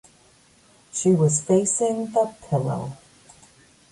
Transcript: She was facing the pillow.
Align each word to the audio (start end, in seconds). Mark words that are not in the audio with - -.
She 0.91 1.11
was 1.11 1.41
facing 1.43 2.07
the 2.11 2.33
pillow. 2.49 2.97